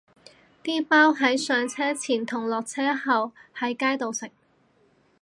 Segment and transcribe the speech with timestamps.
[0.63, 4.31] 啲包係上車前同落車後喺街度食